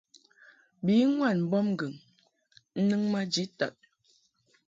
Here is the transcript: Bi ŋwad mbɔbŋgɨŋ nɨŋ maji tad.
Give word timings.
Bi 0.85 0.93
ŋwad 1.15 1.37
mbɔbŋgɨŋ 1.45 1.93
nɨŋ 2.87 3.01
maji 3.13 3.43
tad. 3.57 3.75